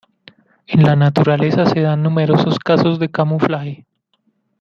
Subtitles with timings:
[0.65, 3.85] En la naturaleza se dan numerosos casos de camuflaje.